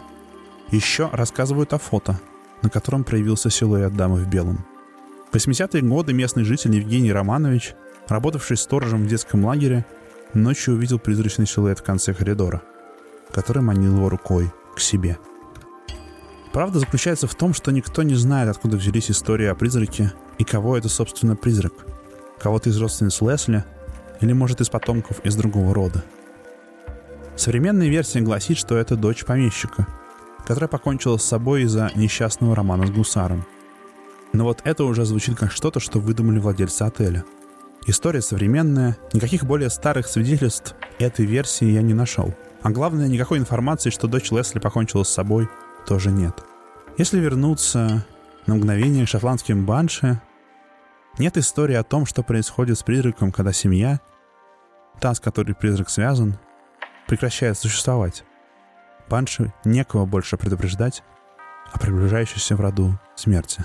Еще 0.71 1.09
рассказывают 1.13 1.73
о 1.73 1.79
фото, 1.79 2.21
на 2.63 2.71
котором 2.71 3.05
проявился 3.05 3.51
силуэт 3.51 3.95
дамы 3.95 4.19
в 4.19 4.29
белом. 4.29 4.65
В 5.31 5.37
80-е 5.37 5.83
годы 5.83 6.13
местный 6.13 6.45
житель 6.45 6.75
Евгений 6.75 7.13
Романович, 7.13 7.75
работавший 8.09 8.57
сторожем 8.57 9.05
в 9.05 9.09
детском 9.09 9.45
лагере, 9.45 9.85
ночью 10.35 10.75
увидел 10.75 10.99
призрачный 10.99 11.47
силуэт 11.47 11.81
в 11.81 11.83
конце 11.83 12.15
коридора, 12.15 12.63
который 13.33 13.63
манил 13.63 13.97
его 13.97 14.09
рукой 14.09 14.51
к 14.75 14.81
себе. 14.81 15.19
Правда 16.53 16.79
заключается 16.79 17.27
в 17.27 17.35
том, 17.35 17.53
что 17.53 17.71
никто 17.71 18.03
не 18.03 18.15
знает, 18.15 18.49
откуда 18.49 18.79
взялись 18.79 19.11
истории 19.11 19.47
о 19.47 19.55
призраке 19.55 20.13
и 20.39 20.45
кого 20.45 20.79
это, 20.79 20.89
собственно, 20.89 21.37
призрак. 21.37 21.75
Кого-то 22.39 22.71
из 22.71 22.81
родственниц 22.81 23.21
Лесли 23.21 23.65
или, 24.21 24.33
может, 24.33 24.61
из 24.61 24.69
потомков 24.69 25.21
из 25.25 25.37
другого 25.37 25.75
рода. 25.75 26.03
Современная 27.37 27.89
версия 27.89 28.21
гласит, 28.21 28.57
что 28.57 28.77
это 28.77 28.97
дочь 28.97 29.25
помещика, 29.25 29.87
которая 30.47 30.69
покончила 30.69 31.17
с 31.17 31.25
собой 31.25 31.63
из-за 31.63 31.91
несчастного 31.97 32.55
романа 32.55 32.87
с 32.87 32.91
гусаром. 32.91 33.45
Но 34.33 34.45
вот 34.45 34.61
это 34.65 34.85
уже 34.85 35.05
звучит 35.05 35.37
как 35.37 35.51
что-то, 35.51 35.81
что 35.81 35.99
выдумали 35.99 36.39
владельцы 36.39 36.83
отеля. 36.83 37.25
История 37.87 38.23
современная, 38.23 38.97
никаких 39.13 39.45
более 39.45 39.71
старых 39.71 40.07
свидетельств 40.07 40.75
этой 40.99 41.27
версии 41.27 41.67
я 41.67 41.83
не 41.83 41.95
нашел. 41.95 42.33
А 42.63 42.71
главное, 42.71 43.09
никакой 43.09 43.39
информации, 43.39 43.91
что 43.91 44.09
дочь 44.09 44.31
Лесли 44.31 44.59
покончила 44.59 45.03
с 45.03 45.09
собой, 45.09 45.49
тоже 45.87 46.11
нет. 46.11 46.35
Если 46.97 47.19
вернуться 47.19 48.05
на 48.47 48.55
мгновение 48.55 49.05
к 49.05 49.09
шотландским 49.09 49.67
банши, 49.67 50.21
нет 51.19 51.37
истории 51.37 51.75
о 51.75 51.85
том, 51.85 52.07
что 52.07 52.23
происходит 52.23 52.79
с 52.79 52.83
призраком, 52.83 53.33
когда 53.33 53.53
семья, 53.53 54.01
та, 55.01 55.15
с 55.15 55.21
которой 55.21 55.55
призрак 55.55 55.89
связан, 55.91 56.39
прекращает 57.07 57.59
существовать. 57.59 58.25
Банши 59.09 59.53
некого 59.65 60.07
больше 60.07 60.37
предупреждать 60.37 61.03
о 61.73 61.79
приближающейся 61.79 62.57
в 62.57 62.61
роду 62.61 62.99
смерти. 63.15 63.65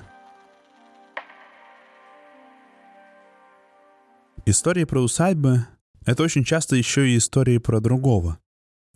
Истории 4.46 4.84
про 4.86 5.02
усадьбы— 5.02 5.66
это 6.06 6.24
очень 6.24 6.44
часто 6.44 6.76
еще 6.76 7.10
и 7.10 7.18
истории 7.18 7.58
про 7.58 7.80
другого. 7.80 8.40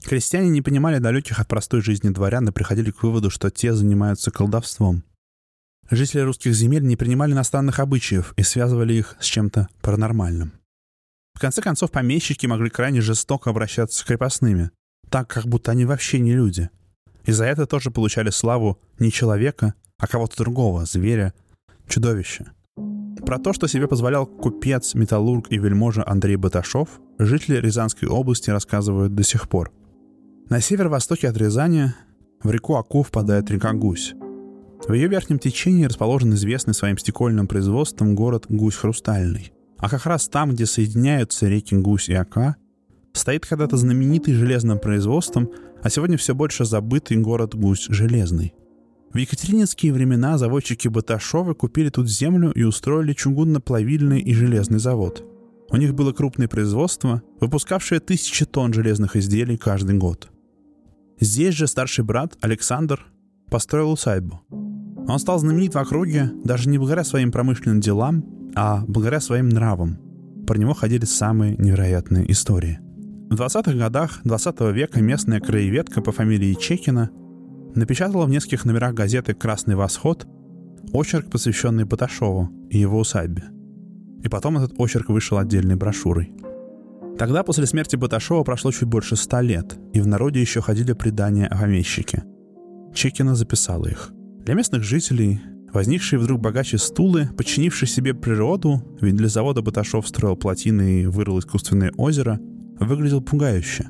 Крестьяне 0.04 0.50
не 0.50 0.62
понимали 0.62 1.00
далеких 1.00 1.40
от 1.40 1.48
простой 1.48 1.82
жизни 1.82 2.10
дворян 2.10 2.48
и 2.48 2.52
приходили 2.52 2.92
к 2.92 3.04
выводу, 3.04 3.30
что 3.30 3.50
те 3.50 3.74
занимаются 3.74 4.32
колдовством— 4.32 5.04
Жители 5.90 6.22
русских 6.22 6.54
земель 6.56 6.84
не 6.84 6.96
принимали 6.96 7.34
иностранных 7.34 7.80
обычаев 7.80 8.34
и 8.38 8.44
связывали 8.44 8.94
их 8.94 9.16
с 9.20 9.25
чем-то 9.25 9.70
паранормальным. 9.82 10.54
В 11.36 11.40
конце 11.40 11.62
концов, 11.62 11.92
помещики 11.92 12.48
могли 12.48 12.72
крайне 12.72 13.02
жестоко 13.02 13.52
обращаться 13.52 14.00
с 14.00 14.04
крепостными, 14.04 14.72
так 15.10 15.28
как 15.28 15.46
будто 15.46 15.72
они 15.72 15.86
вообще 15.86 16.20
не 16.20 16.34
люди. 16.34 16.70
И 17.26 17.32
за 17.32 17.46
это 17.46 17.66
тоже 17.66 17.92
получали 17.92 18.30
славу 18.30 18.80
не 19.00 19.12
человека, 19.12 19.74
а 19.98 20.08
кого-то 20.08 20.38
другого, 20.38 20.86
зверя, 20.86 21.34
чудовища. 21.88 22.52
Про 23.26 23.40
то, 23.40 23.54
что 23.54 23.68
себе 23.68 23.88
позволял 23.88 24.28
купец, 24.28 24.94
металлург 24.94 25.48
и 25.50 25.58
вельможа 25.58 26.04
Андрей 26.06 26.36
Баташов, 26.36 27.00
жители 27.18 27.58
Рязанской 27.58 28.08
области 28.08 28.52
рассказывают 28.52 29.16
до 29.16 29.24
сих 29.24 29.50
пор. 29.50 29.72
На 30.50 30.62
северо-востоке 30.62 31.28
от 31.28 31.38
Рязани 31.38 31.94
в 32.44 32.52
реку 32.52 32.76
Аку 32.76 33.02
впадает 33.02 33.50
река 33.50 33.74
Гусь. 33.74 34.14
В 34.88 34.94
ее 34.94 35.08
верхнем 35.08 35.40
течении 35.40 35.86
расположен 35.86 36.36
известный 36.36 36.76
своим 36.76 37.00
стекольным 37.00 37.48
производством 37.48 38.14
город 38.14 38.46
Гусь 38.50 38.76
Хрустальный. 38.76 39.52
А 39.78 39.90
как 39.90 40.06
раз 40.06 40.28
там, 40.28 40.52
где 40.52 40.68
соединяются 40.68 41.48
реки 41.48 41.76
Гусь 41.76 42.10
и 42.10 42.14
Ака, 42.14 42.58
стоит 43.16 43.46
когда-то 43.46 43.78
знаменитый 43.78 44.34
железным 44.34 44.80
производством, 44.80 45.50
а 45.82 45.90
сегодня 45.90 46.18
все 46.18 46.36
больше 46.36 46.66
забытый 46.66 47.18
город 47.18 47.56
Гусь 47.56 47.88
Железный. 47.90 48.54
В 49.14 49.18
екатерининские 49.18 49.94
времена 49.94 50.38
заводчики 50.38 50.90
Баташовы 50.90 51.56
купили 51.56 51.90
тут 51.90 52.10
землю 52.10 52.52
и 52.52 52.64
устроили 52.64 53.14
чугунно-плавильный 53.14 54.20
и 54.20 54.34
железный 54.34 54.80
завод. 54.80 55.24
У 55.70 55.78
них 55.78 55.96
было 55.96 56.12
крупное 56.12 56.48
производство, 56.48 57.24
выпускавшее 57.40 58.02
тысячи 58.02 58.46
тонн 58.46 58.74
железных 58.74 59.16
изделий 59.16 59.58
каждый 59.58 59.98
год. 59.98 60.30
Здесь 61.20 61.56
же 61.56 61.68
старший 61.68 62.04
брат 62.04 62.38
Александр 62.42 63.08
построил 63.50 63.92
усадьбу. 63.92 64.42
Он 65.08 65.18
стал 65.20 65.40
знаменит 65.40 65.76
в 65.76 65.78
округе 65.78 66.32
даже 66.44 66.68
не 66.68 66.78
благодаря 66.78 67.04
своим 67.04 67.32
промышленным 67.32 67.80
делам, 67.80 68.26
а 68.56 68.84
благодаря 68.88 69.22
своим 69.22 69.50
нравам. 69.50 69.98
Про 70.46 70.58
него 70.58 70.74
ходили 70.74 71.06
самые 71.06 71.56
невероятные 71.58 72.30
истории. 72.32 72.80
В 73.29 73.34
20-х 73.34 73.74
годах 73.74 74.22
20 74.24 74.62
века 74.72 75.01
местная 75.01 75.39
краеведка 75.39 76.01
по 76.01 76.12
фамилии 76.12 76.53
Чекина 76.53 77.10
напечатала 77.74 78.25
в 78.25 78.29
нескольких 78.29 78.65
номерах 78.65 78.94
газеты 78.94 79.34
«Красный 79.34 79.75
восход» 79.75 80.27
очерк, 80.94 81.32
посвященный 81.32 81.86
Баташову 81.86 82.50
и 82.70 82.77
его 82.77 83.00
усадьбе. 83.00 83.46
И 84.24 84.29
потом 84.29 84.58
этот 84.58 84.74
очерк 84.77 85.10
вышел 85.10 85.39
отдельной 85.39 85.75
брошюрой. 85.75 86.34
Тогда, 87.17 87.44
после 87.44 87.65
смерти 87.65 87.96
Баташова, 87.96 88.44
прошло 88.44 88.72
чуть 88.72 88.88
больше 88.88 89.15
ста 89.15 89.41
лет, 89.41 89.75
и 89.91 90.01
в 90.01 90.08
народе 90.08 90.39
еще 90.39 90.62
ходили 90.62 90.94
предания 90.94 91.48
о 91.48 91.58
помещике. 91.58 92.24
Чекина 92.94 93.36
записала 93.36 93.88
их. 93.88 94.12
Для 94.46 94.53
местных 94.53 94.84
жителей 94.84 95.41
возникшие 95.74 96.20
вдруг 96.20 96.41
богаче 96.41 96.77
стулы, 96.77 97.27
подчинившие 97.36 97.89
себе 97.89 98.13
природу, 98.13 98.84
ведь 99.01 99.15
для 99.15 99.29
завода 99.29 99.63
Баташов 99.63 100.08
строил 100.08 100.38
плотины 100.38 101.01
и 101.01 101.05
вырыл 101.08 101.39
искусственное 101.39 101.91
озеро, 101.98 102.39
выглядел 102.79 103.22
пугающе. 103.22 103.88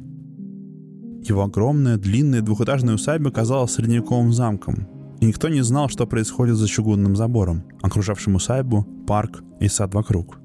Его 1.23 1.43
огромная, 1.43 1.97
длинная 1.97 2.41
двухэтажная 2.41 2.95
усадьба 2.95 3.31
казалась 3.31 3.71
средневековым 3.71 4.31
замком, 4.31 4.87
и 5.19 5.25
никто 5.25 5.49
не 5.49 5.61
знал, 5.61 5.89
что 5.89 6.05
происходит 6.05 6.55
за 6.55 6.67
чугунным 6.67 7.15
забором, 7.15 7.63
окружавшим 7.81 8.35
усадьбу, 8.35 8.83
парк 9.07 9.43
и 9.59 9.67
сад 9.67 9.93
вокруг. 9.95 10.39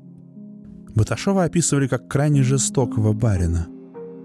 Баташова 0.94 1.44
описывали 1.44 1.86
как 1.86 2.08
крайне 2.08 2.42
жестокого 2.42 3.12
барина. 3.12 3.68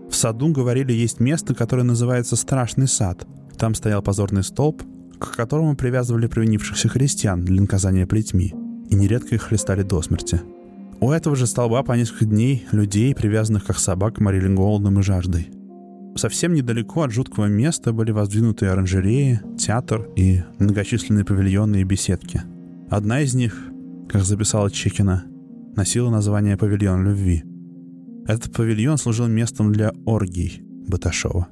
В 0.10 0.16
саду, 0.16 0.52
говорили, 0.52 0.94
есть 0.94 1.20
место, 1.20 1.54
которое 1.54 1.84
называется 1.84 2.36
«Страшный 2.36 2.88
сад». 2.88 3.28
Там 3.58 3.76
стоял 3.76 4.02
позорный 4.02 4.44
столб, 4.44 4.84
к 5.20 5.36
которому 5.36 5.76
привязывали 5.76 6.28
провинившихся 6.28 6.88
христиан 6.90 7.44
для 7.44 7.62
наказания 7.62 8.06
плетьми, 8.06 8.54
и 8.90 8.96
нередко 8.96 9.36
их 9.36 9.44
хлестали 9.44 9.82
до 9.84 10.02
смерти. 10.02 10.42
У 11.00 11.12
этого 11.12 11.36
же 11.36 11.46
столба 11.46 11.84
по 11.84 11.94
несколько 11.94 12.26
дней 12.26 12.66
людей, 12.72 13.14
привязанных 13.14 13.66
как 13.66 13.78
собак, 13.78 14.20
морили 14.20 14.54
голодом 14.54 15.00
и 15.00 15.04
жаждой. 15.04 15.50
Совсем 16.16 16.54
недалеко 16.54 17.04
от 17.04 17.12
жуткого 17.12 17.48
места 17.48 17.92
были 17.92 18.12
воздвинуты 18.12 18.68
оранжереи, 18.68 19.42
театр 19.58 20.10
и 20.16 20.44
многочисленные 20.60 21.26
павильоны 21.26 21.82
и 21.82 21.84
беседки. 21.84 22.42
Одна 22.90 23.22
из 23.22 23.36
них, 23.36 23.62
как 24.08 24.24
записала 24.24 24.72
Чекина, 24.72 25.26
носила 25.76 26.10
название 26.10 26.56
«Павильон 26.56 27.04
любви». 27.04 27.44
Этот 28.26 28.54
павильон 28.54 28.98
служил 28.98 29.28
местом 29.28 29.74
для 29.74 29.92
оргий 30.06 30.62
Баташова. 30.88 31.48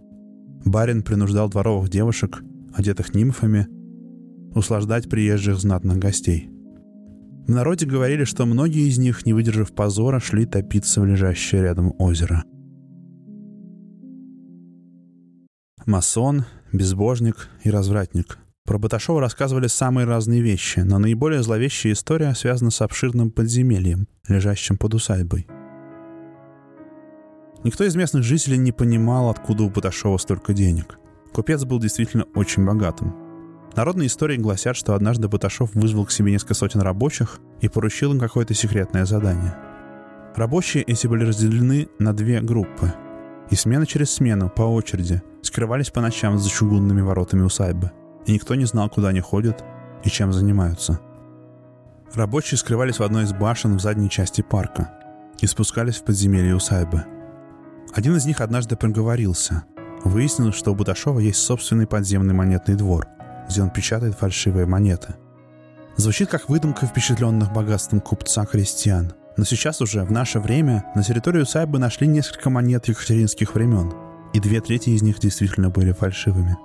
Барин 0.64 1.04
принуждал 1.04 1.50
дворовых 1.50 1.90
девушек 1.90 2.42
одетых 2.74 3.14
нимфами, 3.14 3.68
услаждать 4.56 5.10
приезжих 5.10 5.58
знатных 5.60 5.98
гостей. 5.98 6.53
В 7.46 7.50
народе 7.50 7.86
говорили, 7.86 8.24
что 8.24 8.46
многие 8.46 8.88
из 8.88 8.98
них, 8.98 9.26
не 9.26 9.34
выдержав 9.34 9.74
позора, 9.74 10.22
шли 10.22 10.46
топиться 10.46 11.02
в 11.02 11.06
лежащее 11.06 11.62
рядом 11.62 11.94
озеро. 11.98 12.46
Масон, 15.86 16.46
безбожник 16.72 17.50
и 17.64 17.70
развратник. 17.70 18.38
Про 18.66 18.78
Баташова 18.78 19.20
рассказывали 19.20 19.68
самые 19.68 20.08
разные 20.08 20.42
вещи, 20.42 20.80
но 20.80 21.00
наиболее 21.00 21.44
зловещая 21.44 21.92
история 21.92 22.34
связана 22.34 22.72
с 22.72 22.82
обширным 22.82 23.30
подземельем, 23.30 24.08
лежащим 24.30 24.78
под 24.78 24.94
усадьбой. 24.94 25.46
Никто 27.66 27.84
из 27.84 27.98
местных 27.98 28.24
жителей 28.24 28.58
не 28.58 28.72
понимал, 28.72 29.30
откуда 29.30 29.64
у 29.64 29.70
Баташова 29.70 30.18
столько 30.18 30.54
денег. 30.54 30.98
Купец 31.34 31.66
был 31.66 31.80
действительно 31.80 32.24
очень 32.36 32.66
богатым. 32.66 33.23
Народные 33.76 34.08
истории 34.08 34.38
гласят, 34.38 34.76
что 34.76 34.94
однажды 34.94 35.28
Баташов 35.28 35.74
вызвал 35.74 36.06
к 36.06 36.12
себе 36.12 36.32
несколько 36.32 36.54
сотен 36.54 36.82
рабочих 36.82 37.40
и 37.60 37.68
поручил 37.68 38.14
им 38.14 38.20
какое-то 38.20 38.54
секретное 38.54 39.06
задание. 39.06 39.56
Рабочие 40.36 40.84
эти 40.84 41.08
были 41.08 41.26
разделены 41.26 41.90
на 41.98 42.14
две 42.14 42.40
группы, 42.42 42.94
и 43.50 43.56
смена 43.56 43.86
через 43.86 44.12
смену, 44.12 44.50
по 44.50 44.64
очереди, 44.64 45.22
скрывались 45.42 45.90
по 45.90 46.02
ночам 46.02 46.38
за 46.38 46.50
чугунными 46.50 47.02
воротами 47.02 47.42
усадьбы, 47.42 47.92
и 48.26 48.34
никто 48.34 48.54
не 48.56 48.66
знал, 48.66 48.90
куда 48.90 49.10
они 49.10 49.22
ходят 49.22 49.64
и 50.04 50.10
чем 50.10 50.34
занимаются. 50.34 51.00
Рабочие 52.14 52.60
скрывались 52.60 53.00
в 53.00 53.04
одной 53.04 53.24
из 53.24 53.34
башен 53.34 53.78
в 53.78 53.82
задней 53.82 54.10
части 54.10 54.42
парка 54.42 54.92
и 55.40 55.48
спускались 55.48 55.98
в 55.98 56.04
подземелье 56.04 56.56
усадьбы. 56.56 57.06
Один 57.94 58.16
из 58.16 58.26
них 58.26 58.40
однажды 58.40 58.76
проговорился, 58.76 59.66
выяснилось, 60.04 60.56
что 60.56 60.72
у 60.72 60.76
Буташова 60.76 61.20
есть 61.20 61.40
собственный 61.40 61.88
подземный 61.88 62.34
монетный 62.34 62.76
двор, 62.76 63.08
где 63.50 63.62
он 63.62 63.70
печатает 63.70 64.16
фальшивые 64.16 64.66
монеты. 64.66 65.16
Звучит 65.96 66.30
как 66.30 66.50
выдумка 66.50 66.86
впечатленных 66.86 67.54
богатством 67.54 68.02
купца-крестьян. 68.02 69.14
Но 69.38 69.46
сейчас 69.46 69.82
уже, 69.82 70.04
в 70.04 70.12
наше 70.12 70.40
время, 70.40 70.86
на 70.96 71.04
территории 71.04 71.42
усадьбы 71.42 71.80
нашли 71.80 72.08
несколько 72.08 72.50
монет 72.50 72.88
екатеринских 72.88 73.56
времен, 73.56 73.94
и 74.34 74.40
две 74.40 74.62
трети 74.62 74.92
из 74.92 75.02
них 75.02 75.20
действительно 75.20 75.70
были 75.70 75.92
фальшивыми. 75.92 76.58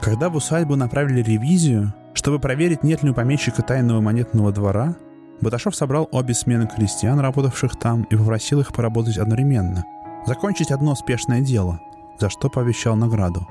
Когда 0.00 0.28
в 0.28 0.36
усадьбу 0.36 0.76
направили 0.76 1.22
ревизию, 1.22 1.92
чтобы 2.14 2.38
проверить, 2.38 2.82
нет 2.82 3.02
ли 3.02 3.10
у 3.10 3.14
помещика 3.14 3.62
тайного 3.62 4.00
монетного 4.00 4.52
двора, 4.52 4.96
Баташов 5.40 5.76
собрал 5.76 6.08
обе 6.10 6.34
смены 6.34 6.66
крестьян, 6.66 7.18
работавших 7.20 7.76
там, 7.78 8.02
и 8.02 8.16
попросил 8.16 8.60
их 8.60 8.72
поработать 8.72 9.18
одновременно. 9.18 9.84
Закончить 10.26 10.72
одно 10.72 10.94
спешное 10.94 11.40
дело, 11.40 11.80
за 12.18 12.28
что 12.28 12.48
пообещал 12.48 12.96
награду. 12.96 13.46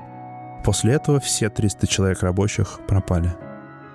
После 0.68 0.92
этого 0.92 1.18
все 1.18 1.48
300 1.48 1.86
человек 1.86 2.22
рабочих 2.22 2.80
пропали. 2.86 3.34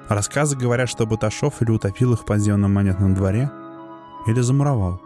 Рассказы 0.09 0.57
говорят, 0.57 0.89
что 0.89 1.05
Баташов 1.05 1.61
или 1.61 1.69
утопил 1.69 2.13
их 2.13 2.21
в 2.21 2.25
подземном 2.25 2.73
монетном 2.73 3.13
дворе, 3.13 3.51
или 4.25 4.41
замуровал. 4.41 4.99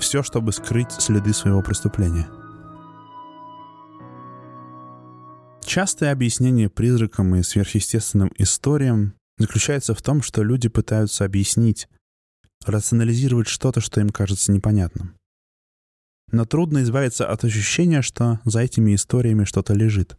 Все, 0.00 0.24
чтобы 0.24 0.50
скрыть 0.50 0.90
следы 0.90 1.32
своего 1.32 1.62
преступления. 1.62 2.28
Частое 5.64 6.10
объяснение 6.10 6.68
призракам 6.68 7.36
и 7.36 7.44
сверхъестественным 7.44 8.32
историям 8.36 9.14
заключается 9.38 9.94
в 9.94 10.02
том, 10.02 10.20
что 10.20 10.42
люди 10.42 10.68
пытаются 10.68 11.24
объяснить, 11.24 11.88
рационализировать 12.66 13.46
что-то, 13.46 13.80
что 13.80 14.00
им 14.00 14.08
кажется 14.08 14.50
непонятным. 14.50 15.14
Но 16.32 16.44
трудно 16.44 16.82
избавиться 16.82 17.30
от 17.30 17.44
ощущения, 17.44 18.02
что 18.02 18.40
за 18.44 18.62
этими 18.62 18.96
историями 18.96 19.44
что-то 19.44 19.74
лежит. 19.74 20.16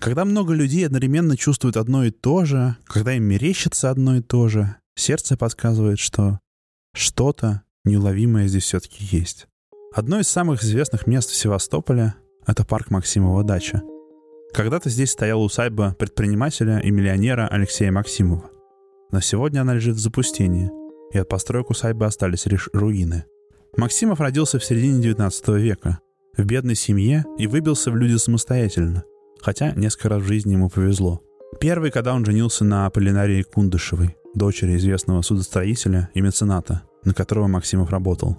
Когда 0.00 0.24
много 0.24 0.54
людей 0.54 0.86
одновременно 0.86 1.36
чувствуют 1.36 1.76
одно 1.76 2.04
и 2.04 2.10
то 2.10 2.46
же, 2.46 2.76
когда 2.86 3.12
им 3.12 3.24
мерещится 3.24 3.90
одно 3.90 4.16
и 4.16 4.22
то 4.22 4.48
же, 4.48 4.76
сердце 4.94 5.36
подсказывает, 5.36 5.98
что 5.98 6.40
что-то 6.94 7.62
неуловимое 7.84 8.48
здесь 8.48 8.64
все-таки 8.64 9.04
есть. 9.14 9.46
Одно 9.94 10.18
из 10.18 10.28
самых 10.28 10.62
известных 10.62 11.06
мест 11.06 11.28
в 11.28 11.36
Севастополе— 11.36 12.14
это 12.46 12.64
парк 12.64 12.90
Максимова 12.90 13.44
дача. 13.44 13.82
Когда-то 14.54 14.88
здесь 14.88 15.10
стояла 15.10 15.42
усадьба 15.42 15.94
предпринимателя 15.98 16.78
и 16.78 16.90
миллионера 16.90 17.46
Алексея 17.46 17.92
Максимова. 17.92 18.48
Но 19.12 19.20
сегодня 19.20 19.60
она 19.60 19.74
лежит 19.74 19.96
в 19.96 20.00
запустении, 20.00 20.70
и 21.12 21.18
от 21.18 21.28
построек 21.28 21.68
усадьбы 21.68 22.06
остались 22.06 22.46
лишь 22.46 22.70
руины. 22.72 23.26
Максимов 23.76 24.20
родился 24.20 24.58
в 24.58 24.64
середине 24.64 25.02
19 25.02 25.48
века, 25.48 25.98
в 26.36 26.42
бедной 26.44 26.74
семье 26.74 27.26
и 27.36 27.46
выбился 27.46 27.90
в 27.90 27.96
люди 27.96 28.16
самостоятельно, 28.16 29.04
хотя 29.42 29.72
несколько 29.72 30.08
раз 30.08 30.22
в 30.22 30.26
жизни 30.26 30.52
ему 30.52 30.68
повезло. 30.68 31.22
Первый, 31.60 31.90
когда 31.90 32.14
он 32.14 32.24
женился 32.24 32.64
на 32.64 32.86
Аполлинарии 32.86 33.42
Кундышевой, 33.42 34.16
дочери 34.34 34.76
известного 34.76 35.22
судостроителя 35.22 36.10
и 36.14 36.20
мецената, 36.20 36.82
на 37.04 37.14
которого 37.14 37.48
Максимов 37.48 37.90
работал. 37.90 38.36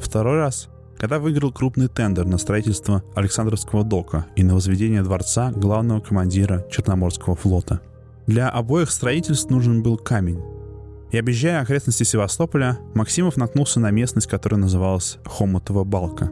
Второй 0.00 0.38
раз, 0.38 0.68
когда 0.98 1.18
выиграл 1.18 1.52
крупный 1.52 1.88
тендер 1.88 2.26
на 2.26 2.38
строительство 2.38 3.02
Александровского 3.14 3.84
дока 3.84 4.26
и 4.36 4.42
на 4.42 4.54
возведение 4.54 5.02
дворца 5.02 5.52
главного 5.52 6.00
командира 6.00 6.66
Черноморского 6.70 7.36
флота. 7.36 7.80
Для 8.26 8.48
обоих 8.50 8.90
строительств 8.90 9.50
нужен 9.50 9.82
был 9.82 9.96
камень, 9.96 10.42
и 11.10 11.16
объезжая 11.16 11.62
окрестности 11.62 12.02
Севастополя, 12.02 12.78
Максимов 12.94 13.36
наткнулся 13.36 13.80
на 13.80 13.90
местность, 13.90 14.26
которая 14.26 14.60
называлась 14.60 15.18
Хомутова 15.24 15.84
балка. 15.84 16.30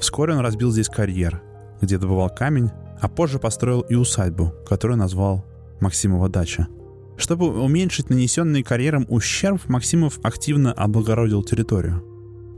Вскоре 0.00 0.32
он 0.32 0.40
разбил 0.40 0.70
здесь 0.70 0.88
карьер, 0.88 1.42
где 1.82 1.98
добывал 1.98 2.30
камень, 2.30 2.70
а 3.00 3.08
позже 3.08 3.38
построил 3.38 3.80
и 3.80 3.94
усадьбу, 3.94 4.52
которую 4.66 4.98
назвал 4.98 5.44
Максимова 5.80 6.28
дача. 6.28 6.68
Чтобы 7.16 7.48
уменьшить 7.62 8.10
нанесенный 8.10 8.62
карьером 8.62 9.06
ущерб, 9.08 9.68
Максимов 9.68 10.18
активно 10.22 10.72
облагородил 10.72 11.42
территорию. 11.42 12.02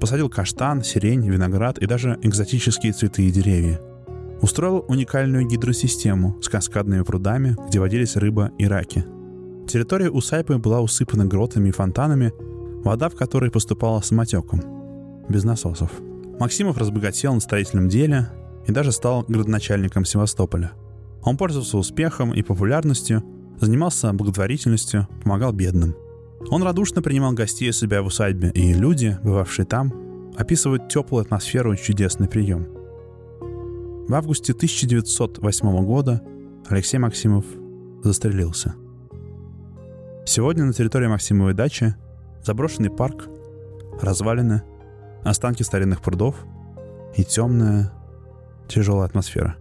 Посадил 0.01 0.29
каштан, 0.29 0.83
сирень, 0.83 1.29
виноград 1.29 1.79
и 1.79 1.87
даже 1.87 2.19
экзотические 2.23 2.93
цветы 2.93 3.29
и 3.29 3.31
деревья. 3.31 3.81
Устроил 4.41 4.85
уникальную 4.89 5.47
гидросистему 5.47 6.41
с 6.43 6.49
каскадными 6.49 7.03
прудами, 7.03 7.57
где 7.69 7.81
водились 7.81 8.17
рыба 8.17 8.53
и 8.59 8.67
раки– 8.67 9.05
Территория 9.69 10.09
усадьбы 10.09 10.57
была 10.57 10.81
усыпана 10.81 11.27
гротами 11.27 11.69
и 11.69 11.73
фонтанами, 11.73 12.33
вода 12.83 13.11
в 13.11 13.15
которой 13.15 13.51
поступала 13.51 14.01
самотеком, 14.01 14.63
без 15.29 15.45
насосов. 15.45 15.91
Максимов 16.41 16.79
разбогател 16.79 17.35
на 17.35 17.41
строительном 17.41 17.91
деле 17.91 18.31
и 18.69 18.73
даже 18.73 18.93
стал 18.93 19.25
градоначальником 19.27 20.05
Севастополя. 20.05 20.71
Он 21.25 21.37
пользовался 21.37 21.77
успехом 21.77 22.33
и 22.33 22.43
популярностью, 22.43 23.25
занимался 23.61 24.13
благотворительностью, 24.13 25.09
помогал 25.25 25.53
бедным. 25.53 25.97
Он 26.51 26.63
радушно 26.63 27.03
принимал 27.03 27.33
гостей 27.33 27.71
у 27.71 27.73
себя 27.73 28.03
в 28.03 28.07
усадьбе, 28.07 28.53
и 28.55 28.73
люди, 28.73 29.19
бывавшие 29.25 29.67
там, 29.67 30.33
описывают 30.37 30.89
теплую 30.89 31.23
атмосферу 31.23 31.73
и 31.73 31.77
чудесный 31.77 32.29
прием. 32.29 32.69
В 34.07 34.15
августе 34.15 34.53
1908 34.53 35.85
года 35.85 36.23
Алексей 36.69 36.99
Максимов 36.99 37.45
застрелился– 38.05 38.77
Сегодня 40.29 40.67
на 40.67 40.75
территории 40.75 41.07
Максимовой 41.07 41.55
дачи 41.55 41.95
заброшенный 42.45 42.91
парк, 42.91 43.31
развалины, 44.03 44.63
останки 45.25 45.63
старинных 45.63 46.03
прудов 46.03 46.37
и 47.17 47.25
темная, 47.25 47.95
тяжелая 48.69 49.07
атмосфера. 49.07 49.57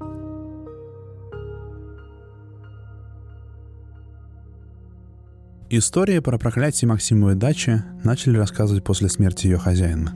Истории 5.70 6.20
про 6.20 6.38
проклятие 6.38 6.88
Максимовой 6.88 7.36
дачи 7.36 7.84
начали 8.04 8.38
рассказывать 8.38 8.84
после 8.84 9.10
смерти 9.10 9.48
ее 9.48 9.58
хозяина. 9.58 10.14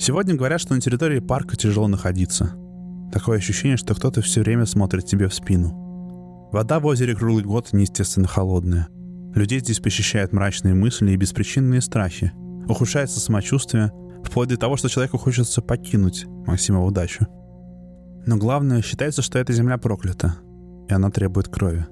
Сегодня 0.00 0.34
говорят, 0.34 0.60
что 0.60 0.74
на 0.74 0.80
территории 0.80 1.20
парка 1.20 1.56
тяжело 1.56 1.86
находиться. 1.86 2.54
Такое 3.12 3.38
ощущение, 3.38 3.76
что 3.76 3.94
кто-то 3.94 4.22
все 4.22 4.42
время 4.42 4.66
смотрит 4.66 5.06
тебе 5.06 5.28
в 5.28 5.34
спину. 5.34 6.48
Вода 6.52 6.80
в 6.80 6.86
озере 6.86 7.14
круглый 7.14 7.44
год 7.44 7.72
неестественно 7.72 8.26
холодная– 8.26 8.88
Людей 9.34 9.60
здесь 9.60 9.78
посещают 9.78 10.32
мрачные 10.32 10.74
мысли 10.74 11.12
и 11.12 11.16
беспричинные 11.16 11.80
страхи. 11.80 12.32
Ухудшается 12.68 13.20
самочувствие, 13.20 13.92
вплоть 14.24 14.48
до 14.48 14.56
того, 14.56 14.76
что 14.76 14.88
человеку 14.88 15.18
хочется 15.18 15.62
покинуть 15.62 16.24
Максимову 16.46 16.90
дачу. 16.90 17.26
Но 18.28 18.36
главное, 18.36 18.82
считается, 18.82 19.22
что 19.22 19.38
эта 19.38 19.54
земля 19.54 19.78
проклята, 19.78 20.36
и 20.86 20.92
она 20.92 21.10
требует 21.10 21.48
крови. 21.48 21.86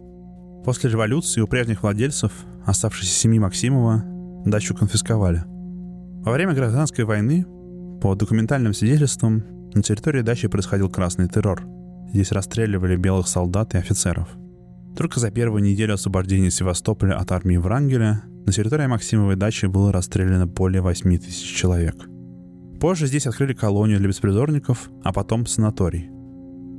После 0.66 0.90
революции 0.90 1.40
у 1.40 1.46
прежних 1.46 1.82
владельцев, 1.82 2.30
оставшейся 2.66 3.14
семьи 3.14 3.38
Максимова, 3.38 4.04
дачу 4.44 4.74
конфисковали. 4.74 5.44
Во 5.46 6.32
время 6.32 6.52
гражданской 6.52 7.06
войны, 7.06 7.46
по 8.02 8.14
документальным 8.14 8.74
свидетельствам, 8.74 9.44
на 9.72 9.82
территории 9.82 10.20
дачи 10.20 10.46
происходил 10.46 10.90
красный 10.90 11.26
террор. 11.26 11.62
Здесь 12.12 12.32
расстреливали 12.32 12.96
белых 12.96 13.28
солдат 13.28 13.74
и 13.74 13.78
офицеров– 13.78 14.28
только 14.96 15.20
за 15.20 15.30
первую 15.30 15.62
неделю 15.62 15.94
освобождения 15.94 16.50
Севастополя 16.50 17.18
от 17.18 17.30
армии 17.30 17.58
Врангеля 17.58 18.22
на 18.46 18.52
территории 18.52 18.86
Максимовой 18.86 19.36
дачи 19.36 19.66
было 19.66 19.92
расстреляно 19.92 20.46
более 20.46 20.80
8 20.80 21.18
тысяч 21.18 21.54
человек. 21.54 21.96
Позже 22.80 23.06
здесь 23.06 23.26
открыли 23.26 23.52
колонию 23.52 23.98
для 23.98 24.08
беспризорников, 24.08 24.88
а 25.04 25.12
потом 25.12 25.44
санаторий. 25.44 26.15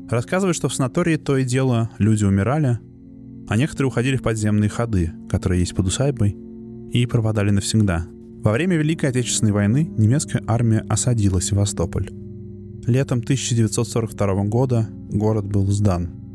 Рассказывают, 0.10 0.56
что 0.56 0.70
в 0.70 0.74
санатории 0.74 1.17
то 1.17 1.38
и 1.38 1.43
дело 1.43 1.89
люди 1.98 2.24
умирали, 2.24 2.80
а 3.48 3.58
некоторые 3.58 3.89
уходили 3.89 4.17
в 4.17 4.24
подземные 4.24 4.70
ходы, 4.70 5.12
которые 5.30 5.60
есть 5.60 5.76
под 5.76 5.88
усадьбой, 5.88 6.38
и 6.91 7.06
пропадали 7.06 7.52
навсегда. 7.52 8.06
Во 8.43 8.52
время 8.52 8.78
Великой 8.78 9.10
Отечественной 9.10 9.52
войны 9.52 9.89
немецкая 9.98 10.43
армия 10.48 10.86
осадила 10.88 11.41
Севастополь. 11.41 12.10
Летом 12.86 13.20
1942 13.20 14.43
года 14.46 14.88
город 15.10 15.46
был 15.46 15.67
сдан– 15.67 16.12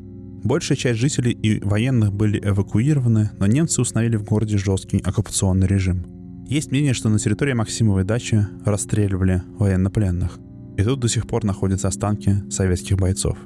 Большая 0.44 0.76
часть 0.76 0.98
жителей 0.98 1.32
и 1.32 1.60
военных 1.60 2.12
были 2.12 2.40
эвакуированы, 2.42 3.30
но 3.38 3.46
немцы 3.46 3.80
установили 3.80 4.16
в 4.16 4.24
городе 4.24 4.58
жесткий 4.58 4.98
оккупационный 4.98 5.68
режим. 5.68 6.04
Есть 6.48 6.72
мнение, 6.72 6.94
что 6.94 7.08
на 7.08 7.20
территории 7.20 7.52
Максимовой 7.52 8.02
дачи 8.02 8.44
расстреливали 8.64 9.42
военнопленных. 9.58 10.40
И 10.76 10.82
тут 10.82 10.98
до 10.98 11.08
сих 11.08 11.28
пор 11.28 11.44
находятся 11.44 11.88
останки 11.88 12.42
советских 12.50 12.96
бойцов. 12.96 13.38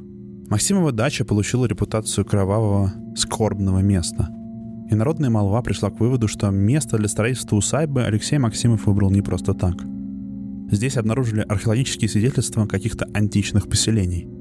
Максимова 0.48 0.92
дача 0.92 1.24
получила 1.24 1.66
репутацию 1.66 2.24
кровавого, 2.24 2.92
скорбного 3.16 3.80
места. 3.80 4.28
И 4.90 4.94
народная 4.94 5.30
молва 5.30 5.62
пришла 5.62 5.90
к 5.90 5.98
выводу, 5.98 6.28
что 6.28 6.50
место 6.50 6.98
для 6.98 7.08
строительства 7.08 7.56
усадьбы 7.56 8.04
Алексей 8.04 8.38
Максимов 8.38 8.86
выбрал 8.86 9.10
не 9.10 9.22
просто 9.22 9.54
так. 9.54 9.74
Здесь 10.70 10.96
обнаружили 10.96 11.40
археологические 11.40 12.08
свидетельства 12.08 12.66
каких-то 12.66 13.06
античных 13.12 13.68
поселений– 13.68 14.28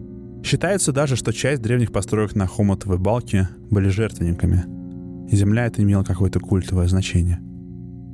Считается 0.46 0.92
даже, 0.92 1.16
что 1.16 1.34
часть 1.34 1.64
древних 1.64 1.92
построек 1.92 2.36
на 2.36 2.46
Хомотовой 2.46 3.00
балке 3.00 3.50
были 3.72 3.90
жертвенниками. 3.90 4.64
Земля 5.36 5.66
это 5.66 5.82
имела 5.82 6.04
какое-то 6.04 6.40
культовое 6.40 6.88
значение. 6.88 7.40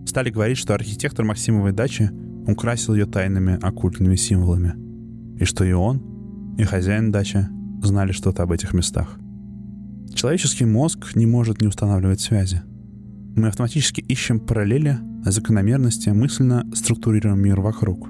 Стали 0.07 0.29
говорить, 0.29 0.57
что 0.57 0.73
архитектор 0.73 1.25
Максимовой 1.25 1.73
дачи 1.73 2.09
украсил 2.47 2.93
ее 2.95 3.05
тайными 3.05 3.59
оккультными 3.61 4.15
символами. 4.15 4.75
И 5.41 5.43
что 5.43 5.65
и 5.65 5.73
он, 5.73 6.55
и 6.57 6.63
хозяин 6.63 7.11
дачи 7.11 7.49
знали 7.81 8.11
что-то 8.11 8.43
об 8.43 8.51
этих 8.51 8.73
местах. 8.73 9.17
Человеческий 10.13 10.65
мозг 10.65 11.15
не 11.15 11.25
может 11.25 11.61
не 11.61 11.67
устанавливать 11.67 12.21
связи. 12.21 12.61
Мы 13.35 13.47
автоматически 13.47 14.01
ищем 14.01 14.39
параллели, 14.39 14.99
закономерности, 15.23 16.09
мысленно 16.09 16.69
структурируем 16.73 17.39
мир 17.39 17.61
вокруг. 17.61 18.09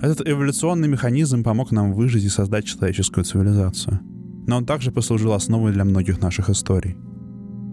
Этот 0.00 0.26
эволюционный 0.26 0.88
механизм 0.88 1.44
помог 1.44 1.70
нам 1.70 1.92
выжить 1.92 2.24
и 2.24 2.28
создать 2.28 2.64
человеческую 2.64 3.24
цивилизацию. 3.24 4.00
Но 4.46 4.56
он 4.56 4.66
также 4.66 4.90
послужил 4.90 5.32
основой 5.32 5.72
для 5.72 5.84
многих 5.84 6.20
наших 6.20 6.50
историй. 6.50 6.96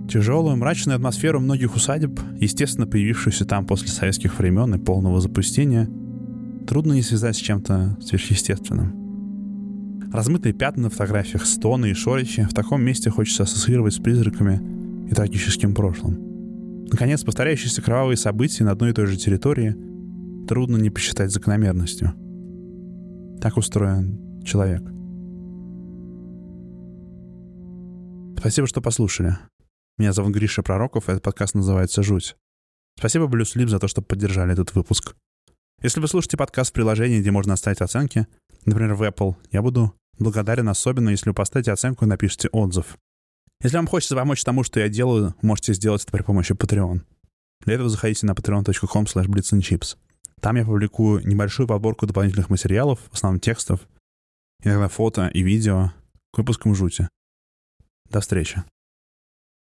Тяжелую, 0.08 0.58
мрачную 0.58 0.96
атмосферу 0.96 1.40
многих 1.40 1.76
усадеб, 1.76 2.20
естественно 2.40 2.86
появившуюся 2.86 3.46
там 3.46 3.66
после 3.66 3.88
советских 3.88 4.38
времен 4.38 4.76
и 4.76 4.78
полного 4.78 5.22
запустения, 5.22 5.90
трудно 6.68 6.94
не 6.94 7.02
связать 7.02 7.36
с 7.36 7.40
чем-то 7.40 7.98
сверхъестественным. 8.02 9.09
Размытые 10.12 10.54
пятна 10.54 10.84
на 10.84 10.90
фотографиях, 10.90 11.46
стоны 11.46 11.92
и 11.92 11.94
шоричи 11.94 12.44
в 12.44 12.54
таком 12.54 12.82
месте 12.82 13.12
хочется 13.12 13.44
ассоциировать 13.44 13.94
с 13.94 14.00
призраками 14.00 15.08
и 15.10 15.14
трагическим 15.14 15.76
прошлым. 15.76 16.88
Наконец, 16.92 17.24
повторяющиеся 17.24 17.84
кровавые 17.84 18.18
события 18.18 18.64
на 18.64 18.72
одной 18.72 18.90
и 18.90 18.94
той 18.94 19.06
же 19.06 19.18
территории 19.18 19.76
трудно 20.48 20.78
не 20.78 20.90
посчитать 20.90 21.32
закономерностью. 21.32 22.14
Так 23.40 23.58
устроен 23.58 24.44
человек. 24.44 24.82
Спасибо, 28.40 28.68
что 28.68 28.82
послушали. 28.82 29.38
Меня 30.00 30.12
зовут 30.14 30.34
Гриша 30.34 30.64
Пророков, 30.64 31.08
и 31.08 31.12
этот 31.12 31.24
подкаст 31.24 31.54
называется 31.54 32.02
«Жуть». 32.02 32.36
Спасибо 32.98 33.26
Sleep 33.26 33.68
за 33.68 33.80
то, 33.80 33.88
что 33.88 34.02
поддержали 34.02 34.54
этот 34.54 34.74
выпуск. 34.74 35.16
Если 35.82 36.02
вы 36.02 36.10
слушаете 36.10 36.36
подкаст 36.36 36.72
в 36.72 36.74
приложении, 36.74 37.22
где 37.22 37.32
можно 37.32 37.54
оставить 37.54 37.80
оценки, 37.80 38.28
например, 38.66 38.96
в 38.96 39.04
Apple, 39.04 39.36
я 39.52 39.62
буду 39.62 39.96
благодарен 40.18 40.68
особенно, 40.68 41.10
если 41.10 41.30
вы 41.30 41.34
поставите 41.34 41.72
оценку 41.72 42.04
и 42.04 42.08
напишите 42.08 42.50
отзыв. 42.50 42.98
Если 43.64 43.78
вам 43.78 43.88
хочется 43.88 44.16
помочь 44.16 44.44
тому, 44.44 44.64
что 44.64 44.82
я 44.82 44.90
делаю, 44.90 45.36
можете 45.42 45.74
сделать 45.74 46.04
это 46.04 46.12
при 46.12 46.22
помощи 46.22 46.52
Patreon. 46.52 47.02
Для 47.66 47.76
этого 47.76 47.88
заходите 47.88 48.26
на 48.26 48.32
patreon.com 48.32 49.04
blitzandchips. 49.06 49.96
Там 50.42 50.58
я 50.58 50.66
публикую 50.66 51.26
небольшую 51.26 51.68
подборку 51.68 52.06
дополнительных 52.06 52.50
материалов, 52.50 53.00
в 53.10 53.14
основном 53.14 53.40
текстов, 53.40 53.88
иногда 54.62 54.90
фото 54.90 55.28
и 55.28 55.42
видео 55.42 55.94
к 56.34 56.40
выпускам 56.40 56.76
жути. 56.76 57.08
До 58.10 58.20
встречи. 58.20 58.64